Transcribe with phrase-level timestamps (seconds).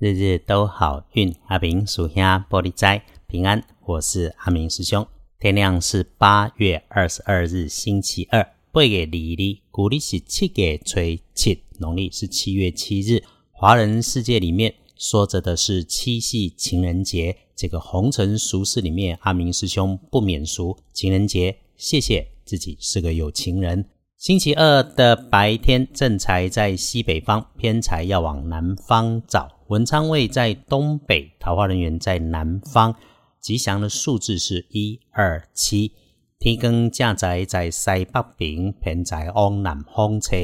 [0.00, 3.62] 日日都好运，阿明属下玻璃斋平安。
[3.84, 5.06] 我是阿明师兄。
[5.38, 8.42] 天亮是八月二十二日，星期二。
[8.72, 11.00] 八月二日，古历是七月初
[11.34, 13.22] 七，农历是七月七日。
[13.52, 17.36] 华人世界里面说着的是七夕情人节。
[17.54, 20.74] 这个红尘俗世里面，阿明师兄不免俗。
[20.94, 23.84] 情人节，谢谢自己是个有情人。
[24.16, 29.59] 星期二的白天，正财在西北方，偏财要往南方找。
[29.70, 32.92] 文昌位在东北，桃花人员在南方。
[33.40, 35.92] 吉祥的数字是一二七。
[36.40, 40.36] 天光正宅在西北边，偏宅往南方车。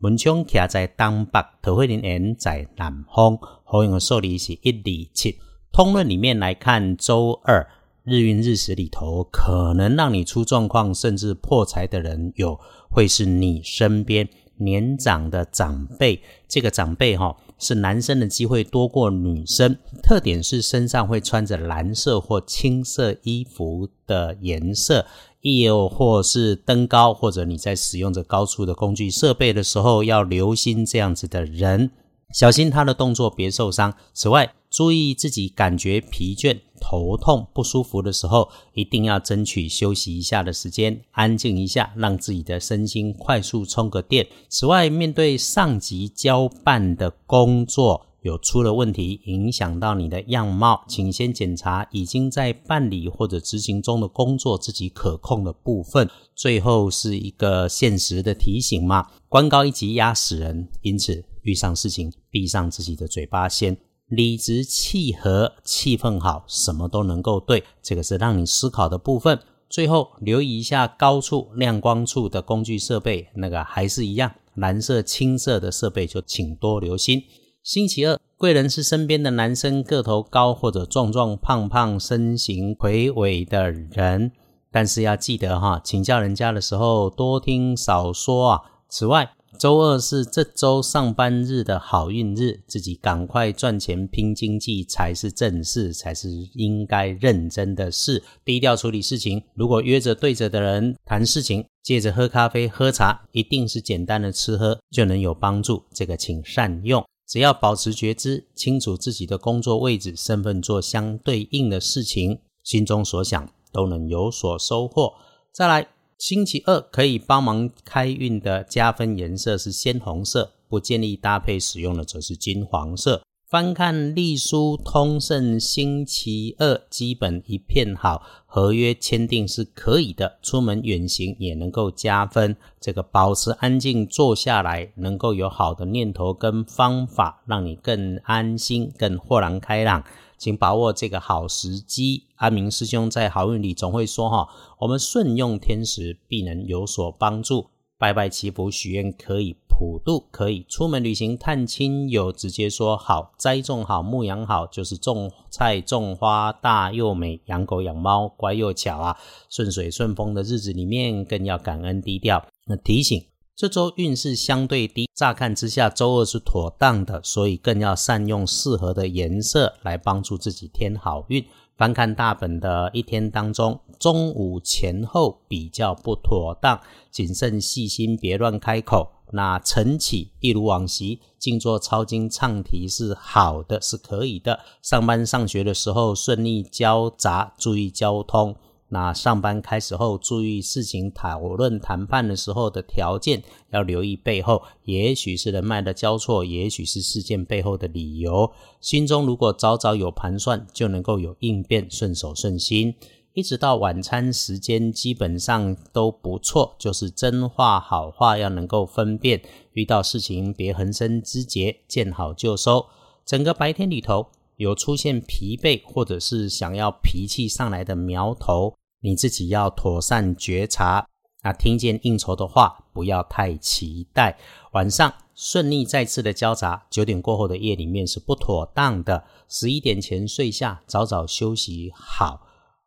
[0.00, 3.38] 文昌徛在东北，桃花人缘在南方。
[3.64, 5.38] 好用的数字是一二七。
[5.72, 7.66] 通论里面来看，周二
[8.02, 12.60] 日运日时里头，可能让你出状况甚至破财的人，有
[12.90, 16.22] 会是你身边年长的长辈。
[16.48, 17.36] 这个长辈哈。
[17.56, 25.06] 是男生的机会多过女生，特点是身上会穿着蓝色或青色衣服的颜色，
[25.40, 31.92] 亦有或是登高，或者你在使用着高处的工具设备的时候，要留心这样子的人，
[32.34, 33.94] 小心他的动作别受伤。
[34.12, 44.26] 此外，注意自己感觉疲倦、头痛、不舒服的时候，一定要争取休息一下的时间，安静一下，让自己的身心快速充个电。
[44.50, 56.08] 此外，面对上级交办的工作有出了问题，影响到你的样貌，请先检查已经在办理或者执行中的工作自己可控的部分。
[56.34, 63.74] 最后是一个现实的提醒嘛，官高一级压死人，因此遇上事情闭上自己的嘴巴先。
[64.14, 67.64] 理直气和，气氛好，什么都能够对。
[67.82, 69.38] 这个是让你思考的部分。
[69.68, 77.22] 最后留意一下高处亮光处的工具设备，那个还是一样，蓝色、青色的设备就请多留心。
[77.62, 84.30] 星期二，贵人是身边的男生，个头高或者壮壮胖胖、身形魁伟的人，
[84.70, 88.60] 但是要记得哈，请教人家的时候多听少说啊。
[88.88, 89.28] 此外，
[89.58, 98.22] 周二是这周上班日的好运日，自己赶快赚钱拼经济才是正事，才是应该认真的事。
[98.44, 105.84] 低调处理事情，如果约着对着的人谈事情，借着喝咖啡、喝茶，一定是简单的吃喝就能有帮助。
[105.92, 115.14] 这个请善用，只要保持觉知，清楚自己的工作位置、身份，做相对应的事情，心中所想都能有所收获。
[115.52, 115.93] 再来。
[116.26, 123.22] 星期二可以帮忙开运的加分颜色是鲜红色，不建议搭配使用的则是金黄色。
[123.46, 132.56] 翻看隶书通胜，星期二基本一片好，合约签订是可以的，出门远行也能够加分。
[132.80, 140.02] 这个保持安静坐下来，能够有好的念头跟方法，让你更安心、更豁然开朗。
[140.38, 142.24] 请把握这个好时机。
[142.36, 144.48] 阿明师兄在好运里总会说：“哈，
[144.80, 147.70] 我们顺用天时，必能有所帮助。
[147.96, 159.16] 拜拜祈福许愿可以普渡，可以出门旅行探亲友，直接说好栽种好牧养好，就是种菜种花大又美，养狗养猫乖又巧啊。
[159.48, 162.44] 顺水顺风的日子里面，更要感恩低调。
[162.66, 163.24] 那提醒。”
[163.56, 171.44] 这周运势相对低，乍看之下周二是妥当的，所以更要善用适合的颜色来帮助自己添好运。
[171.76, 176.80] 翻看大本的一天当中，中午前后比较不妥当，
[177.12, 179.10] 谨慎细心，别乱开口。
[179.30, 184.58] 那晨起一如往昔，静坐抄经唱题是好的，是可以的。
[184.82, 188.56] 上班上学的时候顺利交杂，注意交通。
[188.94, 198.52] 那上班开始后，注意事情讨论谈判的时候的条件，要留意背后，也许是人脉的交错，也许是事件背后的理由。
[198.80, 202.94] 心中如果早早有盘算，就能够有应变，顺手顺心。
[203.32, 209.42] 一直到晚餐时间，基本上都不错，就是真话好话要能够分辨。
[209.72, 212.86] 遇到事情别横生枝节，见好就收。
[213.26, 218.72] 整个白天里头有出现疲惫，或者是想要脾气上来的苗头。
[219.04, 221.06] 你自己要妥善觉察，
[221.42, 224.38] 啊，听见应酬的话，不要太期待。
[224.72, 229.24] 晚上顺利再次的交杂，九点过后的夜里面是不妥当的。
[229.46, 232.40] 十一点前睡下，早早休息好。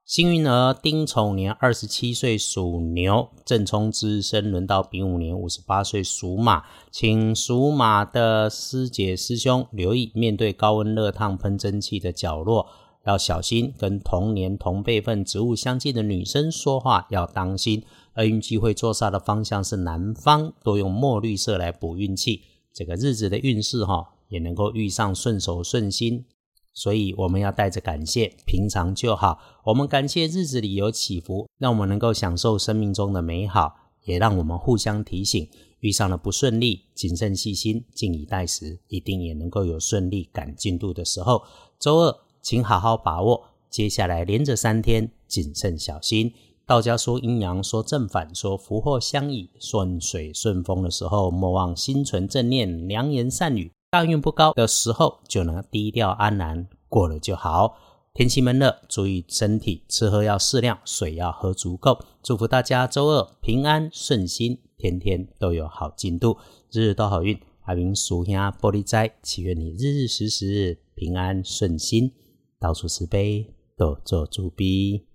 [0.06, 12.66] 幸运儿丁丑年二十七岁属牛，正冲之身轮到丙午年五十八岁属马，请属马的师姐师兄留意，面对高温热烫喷蒸汽的角落。
[13.07, 17.81] 要小心跟同年同辈分、职务相近的女生说话，要当心。
[18.15, 22.42] 厄运机会坐煞的方向是南方，多用墨绿色来补运气。
[22.74, 26.25] 这个日子的运势哈，也能够遇上顺手顺心。
[26.74, 29.39] 所以我们要带着感谢，平常就好。
[29.63, 33.74] 我们感谢日子里有起伏，让我们能够享受生命中的美好，
[34.04, 35.48] 也让我们互相提醒，
[35.80, 41.42] 遇上了不顺利，谨慎细心，静以待时，一定也能够有顺利赶进度的时候。
[41.80, 42.15] 周二，
[42.48, 46.34] 请好好把握，接下来连着三天，谨慎小心。
[46.66, 53.74] 道家说阴阳，说正反，说福祸相倚，顺水顺风的时候，莫忘心存正念，良言善语。
[53.92, 57.76] 大运不高的时候，就能低调安然过了就好。
[58.14, 62.00] 天气闷热，注意身体，吃喝要适量，水要喝足够。
[62.24, 66.38] 祝福大家周二平安顺心，天天都有好进度，
[66.72, 67.38] 日日都好运。
[67.64, 72.14] 阿明属下玻璃斋，祈愿你日日时时平安顺心，
[72.59, 75.07] 到处慈悲，都做主逼。